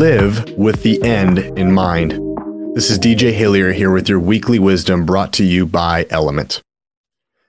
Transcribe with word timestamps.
live 0.00 0.50
with 0.56 0.82
the 0.82 0.98
end 1.02 1.38
in 1.58 1.70
mind. 1.70 2.12
This 2.74 2.88
is 2.88 2.98
DJ 2.98 3.34
Hillier 3.34 3.70
here 3.70 3.90
with 3.90 4.08
your 4.08 4.18
weekly 4.18 4.58
wisdom 4.58 5.04
brought 5.04 5.30
to 5.34 5.44
you 5.44 5.66
by 5.66 6.06
Element. 6.08 6.62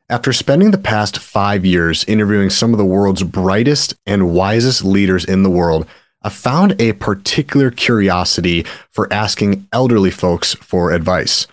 After 0.10 0.34
spending 0.34 0.72
the 0.72 0.78
past 0.78 1.18
five 1.18 1.66
years 1.66 2.04
interviewing 2.10 2.50
some 2.50 2.74
of 2.74 2.78
the 2.78 2.84
world's 2.84 3.24
brightest 3.24 3.96
and 4.06 4.34
wisest 4.34 4.84
leaders 4.84 5.24
in 5.24 5.44
the 5.44 5.50
world, 5.50 5.88
I 6.24 6.28
found 6.28 6.76
a 6.82 6.92
particular 6.92 7.72
curiosity 7.72 8.66
for 8.90 9.08
asking 9.14 9.66
elderly 9.72 10.12
folks 10.12 10.54
for 10.56 10.92
advice. 10.92 11.48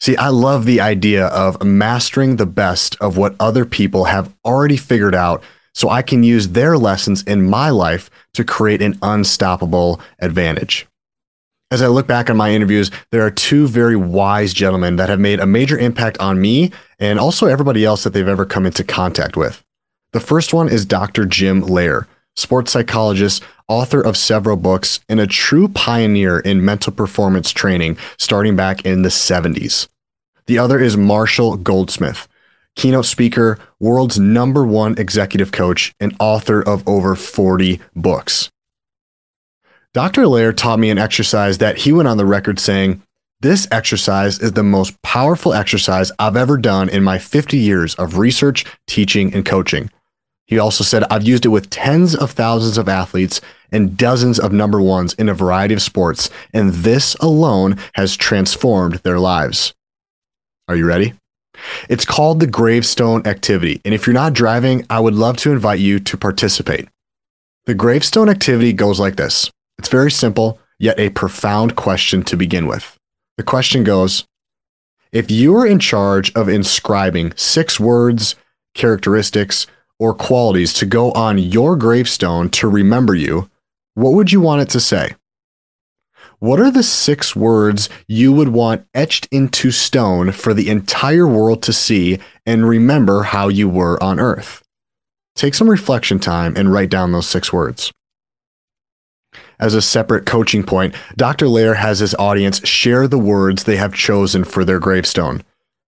See, 0.00 0.16
I 0.16 0.28
love 0.28 0.64
the 0.64 0.80
idea 0.80 1.26
of 1.26 1.62
mastering 1.62 2.36
the 2.36 2.46
best 2.46 2.96
of 3.02 3.18
what 3.18 3.36
other 3.38 3.66
people 3.66 4.04
have 4.04 4.32
already 4.46 4.78
figured 4.78 5.14
out 5.14 5.42
so 5.74 5.88
I 5.88 6.02
can 6.02 6.22
use 6.22 6.48
their 6.48 6.76
lessons 6.76 7.22
in 7.22 7.48
my 7.48 7.70
life 7.70 8.10
to 8.34 8.44
create 8.44 8.82
an 8.82 8.98
unstoppable 9.02 10.00
advantage. 10.18 10.86
As 11.70 11.82
I 11.82 11.88
look 11.88 12.06
back 12.06 12.30
on 12.30 12.36
my 12.36 12.52
interviews, 12.52 12.90
there 13.10 13.26
are 13.26 13.30
two 13.30 13.68
very 13.68 13.96
wise 13.96 14.54
gentlemen 14.54 14.96
that 14.96 15.10
have 15.10 15.20
made 15.20 15.38
a 15.38 15.46
major 15.46 15.78
impact 15.78 16.16
on 16.18 16.40
me 16.40 16.72
and 16.98 17.18
also 17.18 17.46
everybody 17.46 17.84
else 17.84 18.04
that 18.04 18.14
they've 18.14 18.26
ever 18.26 18.46
come 18.46 18.64
into 18.64 18.82
contact 18.82 19.36
with. 19.36 19.62
The 20.12 20.20
first 20.20 20.54
one 20.54 20.70
is 20.70 20.86
Dr. 20.86 21.26
Jim 21.26 21.60
Loehr, 21.60 22.06
sports 22.36 22.72
psychologist, 22.72 23.42
author 23.68 24.00
of 24.00 24.16
several 24.16 24.56
books, 24.56 25.00
and 25.10 25.20
a 25.20 25.26
true 25.26 25.68
pioneer 25.68 26.38
in 26.40 26.64
mental 26.64 26.92
performance 26.92 27.50
training 27.50 27.98
starting 28.16 28.56
back 28.56 28.86
in 28.86 29.02
the 29.02 29.10
70s. 29.10 29.88
The 30.46 30.58
other 30.58 30.78
is 30.78 30.96
Marshall 30.96 31.58
Goldsmith, 31.58 32.26
keynote 32.78 33.04
speaker, 33.04 33.58
world's 33.78 34.18
number 34.18 34.64
one 34.64 34.96
executive 34.96 35.52
coach, 35.52 35.92
and 36.00 36.16
author 36.18 36.62
of 36.62 36.86
over 36.88 37.14
40 37.14 37.80
books. 37.94 38.48
Dr. 39.92 40.26
Loehr 40.26 40.52
taught 40.52 40.78
me 40.78 40.88
an 40.88 40.96
exercise 40.96 41.58
that 41.58 41.78
he 41.78 41.92
went 41.92 42.08
on 42.08 42.16
the 42.16 42.24
record 42.24 42.60
saying, 42.60 43.02
This 43.40 43.66
exercise 43.72 44.38
is 44.38 44.52
the 44.52 44.62
most 44.62 45.00
powerful 45.02 45.52
exercise 45.52 46.12
I've 46.18 46.36
ever 46.36 46.56
done 46.56 46.88
in 46.88 47.02
my 47.02 47.18
50 47.18 47.58
years 47.58 47.94
of 47.96 48.16
research, 48.16 48.64
teaching, 48.86 49.34
and 49.34 49.44
coaching. 49.44 49.90
He 50.46 50.58
also 50.58 50.84
said, 50.84 51.04
I've 51.10 51.24
used 51.26 51.44
it 51.44 51.50
with 51.50 51.70
tens 51.70 52.14
of 52.14 52.30
thousands 52.30 52.78
of 52.78 52.88
athletes 52.88 53.40
and 53.72 53.96
dozens 53.96 54.38
of 54.38 54.52
number 54.52 54.80
ones 54.80 55.14
in 55.14 55.28
a 55.28 55.34
variety 55.34 55.74
of 55.74 55.82
sports, 55.82 56.30
and 56.54 56.72
this 56.72 57.16
alone 57.16 57.76
has 57.94 58.16
transformed 58.16 58.96
their 58.96 59.18
lives. 59.18 59.74
Are 60.68 60.76
you 60.76 60.86
ready? 60.86 61.14
It's 61.88 62.04
called 62.04 62.40
the 62.40 62.46
gravestone 62.46 63.26
activity. 63.26 63.80
And 63.84 63.94
if 63.94 64.06
you're 64.06 64.14
not 64.14 64.32
driving, 64.32 64.86
I 64.90 65.00
would 65.00 65.14
love 65.14 65.36
to 65.38 65.52
invite 65.52 65.80
you 65.80 65.98
to 66.00 66.16
participate. 66.16 66.88
The 67.66 67.74
gravestone 67.74 68.28
activity 68.28 68.72
goes 68.72 68.98
like 68.98 69.16
this 69.16 69.50
it's 69.78 69.88
very 69.88 70.10
simple, 70.10 70.58
yet 70.78 70.98
a 70.98 71.10
profound 71.10 71.76
question 71.76 72.22
to 72.24 72.36
begin 72.36 72.66
with. 72.66 72.96
The 73.36 73.42
question 73.42 73.84
goes 73.84 74.24
If 75.12 75.30
you 75.30 75.52
were 75.52 75.66
in 75.66 75.78
charge 75.78 76.32
of 76.34 76.48
inscribing 76.48 77.32
six 77.36 77.78
words, 77.78 78.34
characteristics, 78.74 79.66
or 79.98 80.14
qualities 80.14 80.72
to 80.74 80.86
go 80.86 81.12
on 81.12 81.38
your 81.38 81.76
gravestone 81.76 82.48
to 82.50 82.68
remember 82.68 83.14
you, 83.14 83.50
what 83.94 84.12
would 84.12 84.32
you 84.32 84.40
want 84.40 84.62
it 84.62 84.70
to 84.70 84.80
say? 84.80 85.14
What 86.40 86.60
are 86.60 86.70
the 86.70 86.84
six 86.84 87.34
words 87.34 87.88
you 88.06 88.32
would 88.32 88.50
want 88.50 88.86
etched 88.94 89.26
into 89.32 89.72
stone 89.72 90.30
for 90.30 90.54
the 90.54 90.70
entire 90.70 91.26
world 91.26 91.64
to 91.64 91.72
see 91.72 92.20
and 92.46 92.68
remember 92.68 93.24
how 93.24 93.48
you 93.48 93.68
were 93.68 94.00
on 94.00 94.20
earth? 94.20 94.62
Take 95.34 95.54
some 95.54 95.68
reflection 95.68 96.20
time 96.20 96.56
and 96.56 96.72
write 96.72 96.90
down 96.90 97.10
those 97.10 97.26
six 97.26 97.52
words. 97.52 97.92
As 99.58 99.74
a 99.74 99.82
separate 99.82 100.26
coaching 100.26 100.62
point, 100.62 100.94
Dr. 101.16 101.48
Loehr 101.48 101.74
has 101.74 101.98
his 101.98 102.14
audience 102.14 102.64
share 102.66 103.08
the 103.08 103.18
words 103.18 103.64
they 103.64 103.76
have 103.76 103.92
chosen 103.92 104.44
for 104.44 104.64
their 104.64 104.78
gravestone. 104.78 105.42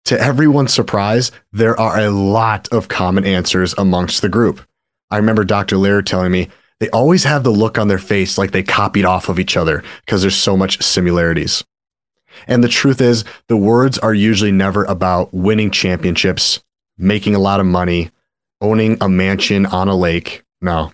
To 0.07 0.19
everyone's 0.19 0.73
surprise, 0.73 1.31
there 1.53 1.79
are 1.79 2.01
a 2.01 2.11
lot 2.11 2.69
of 2.73 2.89
common 2.89 3.27
answers 3.27 3.75
amongst 3.77 4.23
the 4.23 4.31
group. 4.31 4.63
I 5.11 5.19
remember 5.19 5.45
Dr. 5.45 5.77
Loehr 5.77 6.01
telling 6.01 6.33
me 6.33 6.49
they 6.81 6.89
always 6.91 7.25
have 7.25 7.45
the 7.45 7.51
look 7.51 7.79
on 7.79 7.89
their 7.89 7.99
face 7.99 8.39
like 8.39 8.53
they 8.53 8.63
copied 8.63 9.05
off 9.05 9.29
of 9.29 9.39
each 9.39 9.57
other 9.57 9.83
because 10.05 10.23
there's 10.23 10.37
so 10.37 10.57
much 10.57 10.83
similarities. 10.83 11.65
And 12.47 12.63
the 12.63 12.69
truth 12.69 13.01
is, 13.01 13.25
the 13.49 13.57
words 13.57 13.99
are 13.99 14.15
usually 14.15 14.53
never 14.53 14.85
about 14.85 15.35
winning 15.35 15.71
championships, 15.71 16.63
making 16.97 17.35
a 17.35 17.41
lot 17.41 17.61
of 17.61 17.67
money, 17.67 18.11
owning 18.61 18.97
a 19.01 19.09
mansion 19.09 19.67
on 19.67 19.89
a 19.89 19.97
lake. 19.97 20.45
No. 20.61 20.93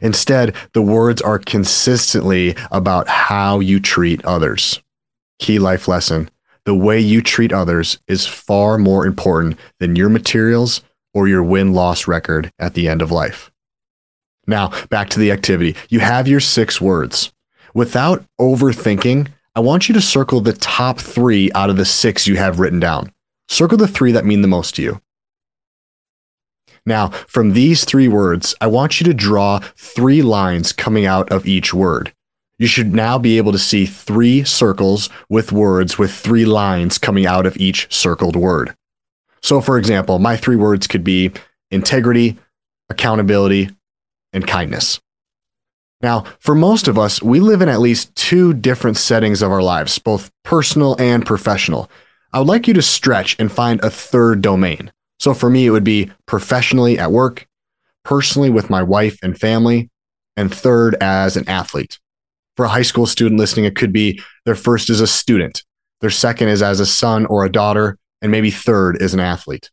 Instead, 0.00 0.54
the 0.72 0.82
words 0.82 1.20
are 1.22 1.38
consistently 1.38 2.56
about 2.72 3.06
how 3.08 3.60
you 3.60 3.78
treat 3.78 4.24
others. 4.24 4.80
Key 5.38 5.58
life 5.58 5.86
lesson 5.86 6.30
the 6.66 6.74
way 6.74 7.00
you 7.00 7.22
treat 7.22 7.52
others 7.52 7.98
is 8.06 8.26
far 8.26 8.78
more 8.78 9.06
important 9.06 9.58
than 9.78 9.96
your 9.96 10.08
materials 10.08 10.82
or 11.14 11.26
your 11.26 11.42
win 11.42 11.72
loss 11.72 12.06
record 12.06 12.52
at 12.58 12.74
the 12.74 12.86
end 12.86 13.02
of 13.02 13.10
life. 13.10 13.49
Now, 14.50 14.72
back 14.88 15.08
to 15.10 15.20
the 15.20 15.30
activity. 15.30 15.76
You 15.88 16.00
have 16.00 16.28
your 16.28 16.40
six 16.40 16.80
words. 16.80 17.32
Without 17.72 18.24
overthinking, 18.40 19.28
I 19.54 19.60
want 19.60 19.88
you 19.88 19.94
to 19.94 20.00
circle 20.00 20.40
the 20.40 20.52
top 20.52 20.98
three 20.98 21.50
out 21.54 21.70
of 21.70 21.76
the 21.76 21.84
six 21.84 22.26
you 22.26 22.36
have 22.36 22.58
written 22.58 22.80
down. 22.80 23.12
Circle 23.48 23.78
the 23.78 23.88
three 23.88 24.12
that 24.12 24.24
mean 24.24 24.42
the 24.42 24.48
most 24.48 24.74
to 24.74 24.82
you. 24.82 25.00
Now, 26.84 27.08
from 27.28 27.52
these 27.52 27.84
three 27.84 28.08
words, 28.08 28.54
I 28.60 28.66
want 28.66 29.00
you 29.00 29.04
to 29.04 29.14
draw 29.14 29.60
three 29.76 30.20
lines 30.20 30.72
coming 30.72 31.06
out 31.06 31.30
of 31.30 31.46
each 31.46 31.72
word. 31.72 32.12
You 32.58 32.66
should 32.66 32.92
now 32.92 33.18
be 33.18 33.38
able 33.38 33.52
to 33.52 33.58
see 33.58 33.86
three 33.86 34.44
circles 34.44 35.08
with 35.28 35.52
words 35.52 35.98
with 35.98 36.12
three 36.12 36.44
lines 36.44 36.98
coming 36.98 37.26
out 37.26 37.46
of 37.46 37.56
each 37.56 37.86
circled 37.94 38.34
word. 38.34 38.74
So, 39.42 39.60
for 39.60 39.78
example, 39.78 40.18
my 40.18 40.36
three 40.36 40.56
words 40.56 40.86
could 40.86 41.04
be 41.04 41.32
integrity, 41.70 42.36
accountability, 42.88 43.70
and 44.32 44.46
kindness. 44.46 45.00
Now, 46.02 46.24
for 46.38 46.54
most 46.54 46.88
of 46.88 46.98
us, 46.98 47.22
we 47.22 47.40
live 47.40 47.60
in 47.60 47.68
at 47.68 47.80
least 47.80 48.14
two 48.14 48.54
different 48.54 48.96
settings 48.96 49.42
of 49.42 49.52
our 49.52 49.62
lives, 49.62 49.98
both 49.98 50.30
personal 50.44 50.96
and 50.98 51.26
professional. 51.26 51.90
I 52.32 52.38
would 52.38 52.48
like 52.48 52.66
you 52.66 52.74
to 52.74 52.82
stretch 52.82 53.36
and 53.38 53.52
find 53.52 53.80
a 53.80 53.90
third 53.90 54.40
domain. 54.40 54.92
So 55.18 55.34
for 55.34 55.50
me, 55.50 55.66
it 55.66 55.70
would 55.70 55.84
be 55.84 56.10
professionally 56.26 56.98
at 56.98 57.12
work, 57.12 57.46
personally 58.04 58.48
with 58.48 58.70
my 58.70 58.82
wife 58.82 59.18
and 59.22 59.38
family, 59.38 59.90
and 60.36 60.52
third 60.52 60.96
as 61.02 61.36
an 61.36 61.46
athlete. 61.48 61.98
For 62.56 62.64
a 62.64 62.70
high 62.70 62.82
school 62.82 63.06
student 63.06 63.38
listening, 63.38 63.66
it 63.66 63.76
could 63.76 63.92
be 63.92 64.22
their 64.46 64.54
first 64.54 64.88
is 64.88 65.00
a 65.00 65.06
student, 65.06 65.62
their 66.00 66.10
second 66.10 66.48
is 66.48 66.62
as 66.62 66.80
a 66.80 66.86
son 66.86 67.26
or 67.26 67.44
a 67.44 67.52
daughter, 67.52 67.98
and 68.22 68.32
maybe 68.32 68.50
third 68.50 69.02
is 69.02 69.12
an 69.12 69.20
athlete. 69.20 69.70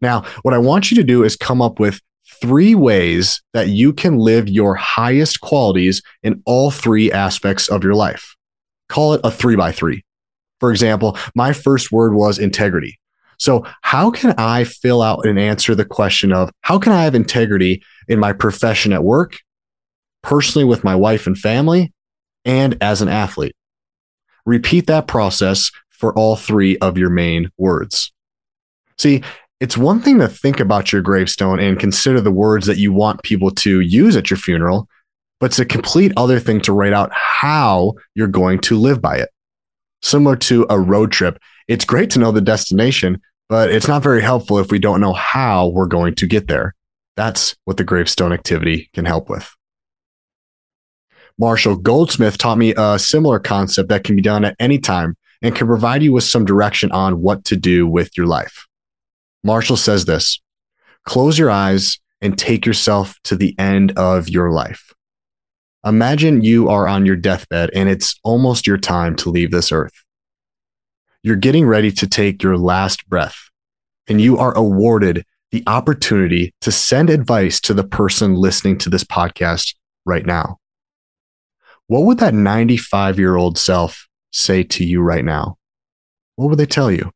Now, 0.00 0.22
what 0.42 0.54
I 0.54 0.58
want 0.58 0.90
you 0.90 0.96
to 0.96 1.04
do 1.04 1.24
is 1.24 1.36
come 1.36 1.60
up 1.60 1.80
with 1.80 2.00
three 2.40 2.74
ways 2.74 3.42
that 3.52 3.68
you 3.68 3.92
can 3.92 4.18
live 4.18 4.48
your 4.48 4.74
highest 4.74 5.40
qualities 5.40 6.02
in 6.22 6.42
all 6.46 6.70
three 6.70 7.12
aspects 7.12 7.68
of 7.68 7.84
your 7.84 7.94
life. 7.94 8.36
Call 8.88 9.14
it 9.14 9.20
a 9.24 9.30
three 9.30 9.56
by 9.56 9.72
three. 9.72 10.04
For 10.58 10.70
example, 10.70 11.16
my 11.34 11.52
first 11.52 11.90
word 11.90 12.14
was 12.14 12.38
integrity. 12.38 12.98
So, 13.38 13.64
how 13.80 14.10
can 14.10 14.34
I 14.36 14.64
fill 14.64 15.00
out 15.00 15.24
and 15.24 15.38
answer 15.38 15.74
the 15.74 15.86
question 15.86 16.30
of 16.32 16.50
how 16.60 16.78
can 16.78 16.92
I 16.92 17.04
have 17.04 17.14
integrity 17.14 17.82
in 18.06 18.18
my 18.18 18.34
profession 18.34 18.92
at 18.92 19.02
work, 19.02 19.38
personally 20.22 20.66
with 20.66 20.84
my 20.84 20.94
wife 20.94 21.26
and 21.26 21.38
family, 21.38 21.92
and 22.44 22.76
as 22.82 23.00
an 23.00 23.08
athlete? 23.08 23.56
Repeat 24.44 24.86
that 24.88 25.06
process 25.06 25.70
for 25.88 26.12
all 26.14 26.36
three 26.36 26.76
of 26.78 26.98
your 26.98 27.08
main 27.08 27.50
words. 27.56 28.12
See, 28.98 29.22
it's 29.60 29.76
one 29.76 30.00
thing 30.00 30.18
to 30.18 30.28
think 30.28 30.58
about 30.58 30.90
your 30.90 31.02
gravestone 31.02 31.60
and 31.60 31.78
consider 31.78 32.20
the 32.20 32.32
words 32.32 32.66
that 32.66 32.78
you 32.78 32.92
want 32.92 33.22
people 33.22 33.50
to 33.50 33.80
use 33.80 34.16
at 34.16 34.30
your 34.30 34.38
funeral, 34.38 34.88
but 35.38 35.46
it's 35.46 35.58
a 35.58 35.66
complete 35.66 36.12
other 36.16 36.40
thing 36.40 36.62
to 36.62 36.72
write 36.72 36.94
out 36.94 37.10
how 37.12 37.92
you're 38.14 38.26
going 38.26 38.58
to 38.60 38.78
live 38.78 39.02
by 39.02 39.18
it. 39.18 39.28
Similar 40.02 40.36
to 40.36 40.66
a 40.70 40.80
road 40.80 41.12
trip, 41.12 41.38
it's 41.68 41.84
great 41.84 42.08
to 42.10 42.18
know 42.18 42.32
the 42.32 42.40
destination, 42.40 43.20
but 43.50 43.70
it's 43.70 43.86
not 43.86 44.02
very 44.02 44.22
helpful 44.22 44.58
if 44.58 44.70
we 44.70 44.78
don't 44.78 45.00
know 45.00 45.12
how 45.12 45.68
we're 45.68 45.86
going 45.86 46.14
to 46.14 46.26
get 46.26 46.48
there. 46.48 46.74
That's 47.16 47.54
what 47.66 47.76
the 47.76 47.84
gravestone 47.84 48.32
activity 48.32 48.88
can 48.94 49.04
help 49.04 49.28
with. 49.28 49.54
Marshall 51.38 51.76
Goldsmith 51.76 52.38
taught 52.38 52.58
me 52.58 52.72
a 52.76 52.98
similar 52.98 53.38
concept 53.38 53.90
that 53.90 54.04
can 54.04 54.16
be 54.16 54.22
done 54.22 54.44
at 54.44 54.56
any 54.58 54.78
time 54.78 55.16
and 55.42 55.54
can 55.54 55.66
provide 55.66 56.02
you 56.02 56.12
with 56.12 56.24
some 56.24 56.46
direction 56.46 56.90
on 56.92 57.20
what 57.20 57.44
to 57.46 57.56
do 57.56 57.86
with 57.86 58.16
your 58.16 58.26
life. 58.26 58.66
Marshall 59.42 59.76
says 59.76 60.04
this 60.04 60.40
close 61.04 61.38
your 61.38 61.50
eyes 61.50 61.98
and 62.20 62.38
take 62.38 62.66
yourself 62.66 63.16
to 63.24 63.36
the 63.36 63.54
end 63.58 63.92
of 63.92 64.28
your 64.28 64.50
life. 64.52 64.92
Imagine 65.84 66.42
you 66.42 66.68
are 66.68 66.86
on 66.86 67.06
your 67.06 67.16
deathbed 67.16 67.70
and 67.74 67.88
it's 67.88 68.14
almost 68.22 68.66
your 68.66 68.76
time 68.76 69.16
to 69.16 69.30
leave 69.30 69.50
this 69.50 69.72
earth. 69.72 70.04
You're 71.22 71.36
getting 71.36 71.66
ready 71.66 71.90
to 71.92 72.06
take 72.06 72.42
your 72.42 72.56
last 72.56 73.08
breath, 73.08 73.36
and 74.08 74.20
you 74.20 74.38
are 74.38 74.56
awarded 74.56 75.24
the 75.50 75.62
opportunity 75.66 76.54
to 76.60 76.72
send 76.72 77.10
advice 77.10 77.60
to 77.60 77.74
the 77.74 77.84
person 77.84 78.34
listening 78.34 78.78
to 78.78 78.90
this 78.90 79.04
podcast 79.04 79.74
right 80.06 80.24
now. 80.24 80.56
what 81.88 82.04
would 82.04 82.18
that 82.18 82.34
95 82.34 83.18
year 83.18 83.36
old 83.36 83.58
self 83.58 84.06
say 84.32 84.62
to 84.62 84.84
you 84.84 85.02
right 85.02 85.24
now? 85.24 85.56
What 86.36 86.48
would 86.48 86.58
they 86.58 86.66
tell 86.66 86.90
you? 86.90 87.10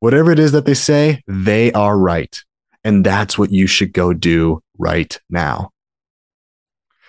Whatever 0.00 0.30
it 0.30 0.38
is 0.38 0.52
that 0.52 0.64
they 0.64 0.74
say, 0.74 1.22
they 1.26 1.72
are 1.72 1.98
right. 1.98 2.42
And 2.84 3.04
that's 3.04 3.38
what 3.38 3.50
you 3.50 3.66
should 3.66 3.92
go 3.92 4.12
do 4.12 4.62
right 4.78 5.18
now. 5.28 5.70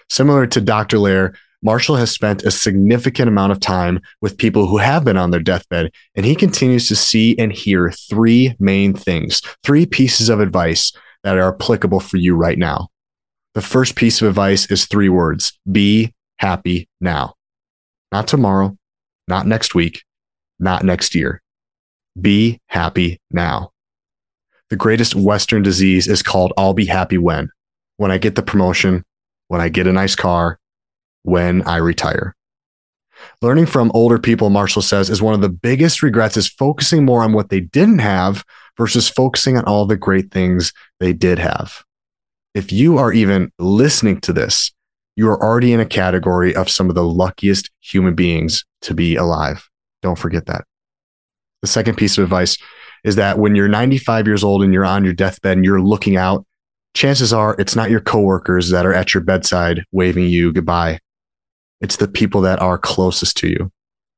Similar 0.10 0.48
to 0.48 0.62
Dr. 0.62 0.98
Loehr, 0.98 1.34
Marshall 1.62 1.98
has 1.98 2.12
spent 2.12 2.44
a 2.44 2.52
significant 2.52 3.28
amount 3.28 3.52
of 3.52 3.60
time 3.60 4.00
with 4.22 4.38
people 4.38 4.68
who 4.68 4.78
have 4.78 5.04
been 5.04 5.18
on 5.18 5.32
their 5.32 5.42
deathbed, 5.42 5.92
and 6.16 6.26
he 6.26 6.36
continues 6.36 6.88
to 6.88 6.96
see 6.96 7.38
and 7.38 7.52
hear 7.52 7.92
three 7.92 8.56
main 8.60 8.94
things, 8.94 9.42
three 9.64 9.86
pieces 9.86 10.30
of 10.30 10.40
advice 10.40 10.94
that 11.24 11.38
are 11.38 11.54
applicable 11.54 12.00
for 12.00 12.18
you 12.18 12.36
right 12.36 12.58
now. 12.58 12.88
The 13.56 13.62
first 13.62 13.96
piece 13.96 14.22
of 14.22 14.30
advice 14.30 14.72
is 14.72 14.86
three 14.86 15.10
words 15.10 15.60
be 15.70 16.14
happy 16.38 16.88
now. 17.02 17.36
Not 18.12 18.28
tomorrow, 18.28 18.78
not 19.28 19.46
next 19.46 19.76
week, 19.76 20.04
not 20.60 20.84
next 20.84 21.14
year. 21.14 21.42
Be 22.20 22.60
happy 22.68 23.20
now. 23.32 23.72
The 24.70 24.76
greatest 24.76 25.16
Western 25.16 25.64
disease 25.64 26.08
is 26.08 26.22
called 26.22 26.54
I'll 26.58 26.74
be 26.74 26.86
happy 26.86 27.18
when. 27.18 27.50
When 27.98 28.12
I 28.12 28.18
get 28.18 28.36
the 28.36 28.44
promotion, 28.44 29.04
when 29.48 29.62
I 29.62 29.70
get 29.70 29.88
a 29.88 29.94
nice 29.94 30.16
car, 30.16 30.60
when 31.24 31.64
I 31.64 31.78
retire. 31.78 32.36
Learning 33.42 33.66
from 33.66 33.92
older 33.94 34.20
people, 34.20 34.50
Marshall 34.50 34.82
says, 34.82 35.10
is 35.10 35.22
one 35.22 35.34
of 35.34 35.42
the 35.42 35.50
biggest 35.50 36.02
regrets 36.02 36.38
is 36.38 36.48
focusing 36.48 37.04
more 37.04 37.24
on 37.24 37.34
what 37.34 37.50
they 37.50 37.60
didn't 37.60 38.00
have 38.00 38.46
versus 38.78 39.10
focusing 39.10 39.58
on 39.58 39.66
all 39.66 39.86
the 39.86 39.98
great 39.98 40.32
things 40.32 40.72
they 41.00 41.14
did 41.14 41.40
have. 41.40 41.84
If 42.54 42.72
you 42.72 42.98
are 42.98 43.12
even 43.12 43.52
listening 43.60 44.22
to 44.22 44.34
this, 44.34 44.72
you 45.16 45.28
are 45.30 45.44
already 45.44 45.74
in 45.74 45.80
a 45.80 45.86
category 45.86 46.56
of 46.56 46.70
some 46.70 46.90
of 46.90 46.96
the 46.96 47.04
luckiest 47.04 47.70
human 47.82 48.16
beings 48.16 48.64
to 48.84 48.94
be 48.94 49.16
alive. 49.16 49.68
Don't 50.02 50.18
forget 50.18 50.46
that. 50.46 50.66
The 51.62 51.68
second 51.68 51.96
piece 51.96 52.18
of 52.18 52.24
advice 52.24 52.58
is 53.04 53.16
that 53.16 53.40
when 53.40 53.56
you're 53.56 53.68
95 53.68 54.28
years 54.28 54.44
old 54.44 54.64
and 54.64 54.74
you're 54.74 54.86
on 54.86 55.04
your 55.04 55.14
deathbed 55.14 55.58
and 55.58 55.66
you're 55.66 55.82
looking 55.82 56.18
out, 56.18 56.46
chances 56.94 57.34
are 57.34 57.56
it's 57.60 57.76
not 57.76 57.90
your 57.90 58.02
coworkers 58.02 58.70
that 58.70 58.86
are 58.86 58.94
at 58.94 59.14
your 59.14 59.24
bedside 59.24 59.84
waving 59.92 60.26
you 60.26 60.52
goodbye. 60.52 61.00
It's 61.82 61.96
the 61.96 62.08
people 62.08 62.42
that 62.42 62.62
are 62.62 62.78
closest 62.78 63.38
to 63.38 63.50
you. 63.50 63.72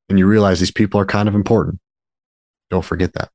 And 0.09 0.17
you 0.17 0.27
realize 0.27 0.59
these 0.59 0.71
people 0.71 0.99
are 0.99 1.05
kind 1.05 1.29
of 1.29 1.35
important. 1.35 1.79
Don't 2.69 2.85
forget 2.85 3.13
that. 3.13 3.29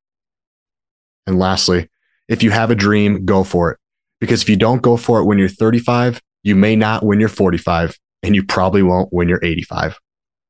And 1.27 1.39
lastly, 1.39 1.89
if 2.29 2.43
you 2.43 2.51
have 2.51 2.71
a 2.71 2.75
dream, 2.75 3.25
go 3.25 3.45
for 3.45 3.73
it. 3.73 3.79
Because 4.21 4.43
if 4.43 4.49
you 4.49 4.57
don't 4.57 4.83
go 4.83 4.97
for 4.97 5.21
it 5.21 5.25
when 5.25 5.39
you're 5.39 5.49
35, 5.49 6.21
you 6.43 6.57
may 6.57 6.77
not 6.77 7.05
when 7.05 7.21
you're 7.21 7.29
45, 7.29 7.99
and 8.23 8.35
you 8.35 8.45
probably 8.45 8.83
won't 8.83 9.13
when 9.13 9.29
you're 9.29 9.45
85. 9.45 9.99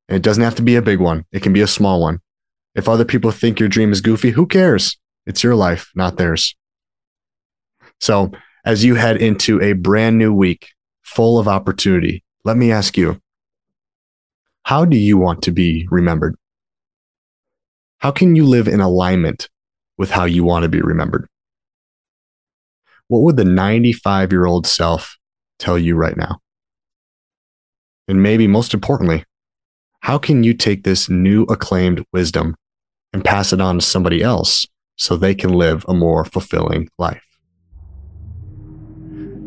And 0.08 0.16
it 0.16 0.22
doesn't 0.22 0.42
have 0.42 0.54
to 0.56 0.62
be 0.62 0.76
a 0.76 0.82
big 0.82 1.00
one, 1.00 1.24
it 1.32 1.42
can 1.42 1.52
be 1.52 1.62
a 1.62 1.66
small 1.66 2.00
one. 2.00 2.20
If 2.76 2.90
other 2.90 3.06
people 3.06 3.30
think 3.30 3.58
your 3.58 3.70
dream 3.70 3.90
is 3.90 4.02
goofy, 4.02 4.30
who 4.30 4.46
cares? 4.46 4.98
It's 5.24 5.42
your 5.42 5.54
life, 5.54 5.90
not 5.94 6.18
theirs. 6.18 6.54
So, 8.00 8.32
as 8.66 8.84
you 8.84 8.96
head 8.96 9.16
into 9.16 9.62
a 9.62 9.72
brand 9.72 10.18
new 10.18 10.34
week 10.34 10.68
full 11.02 11.38
of 11.38 11.48
opportunity, 11.48 12.22
let 12.44 12.58
me 12.58 12.70
ask 12.70 12.98
you 12.98 13.18
how 14.64 14.84
do 14.84 14.98
you 14.98 15.16
want 15.16 15.40
to 15.44 15.52
be 15.52 15.88
remembered? 15.90 16.36
How 17.98 18.10
can 18.10 18.36
you 18.36 18.44
live 18.44 18.68
in 18.68 18.80
alignment 18.80 19.48
with 19.96 20.10
how 20.10 20.26
you 20.26 20.44
want 20.44 20.64
to 20.64 20.68
be 20.68 20.82
remembered? 20.82 21.28
What 23.08 23.22
would 23.22 23.38
the 23.38 23.44
95 23.44 24.32
year 24.32 24.44
old 24.44 24.66
self 24.66 25.16
tell 25.58 25.78
you 25.78 25.96
right 25.96 26.16
now? 26.16 26.40
And 28.06 28.22
maybe 28.22 28.46
most 28.46 28.74
importantly, 28.74 29.24
how 30.00 30.18
can 30.18 30.44
you 30.44 30.52
take 30.52 30.84
this 30.84 31.08
new 31.08 31.44
acclaimed 31.44 32.04
wisdom 32.12 32.54
and 33.16 33.24
pass 33.24 33.54
it 33.54 33.62
on 33.62 33.78
to 33.78 33.84
somebody 33.84 34.22
else 34.22 34.66
so 34.96 35.16
they 35.16 35.34
can 35.34 35.50
live 35.50 35.86
a 35.88 35.94
more 35.94 36.22
fulfilling 36.22 36.90
life? 36.98 37.22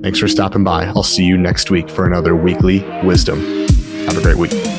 Thanks 0.02 0.18
for 0.18 0.28
stopping 0.28 0.64
by. 0.64 0.86
I'll 0.86 1.04
see 1.04 1.24
you 1.24 1.38
next 1.38 1.70
week 1.70 1.88
for 1.88 2.08
another 2.08 2.36
weekly 2.36 2.80
wisdom. 3.04 3.40
Have 4.08 4.18
a 4.18 4.22
great 4.22 4.38
week. 4.38 4.79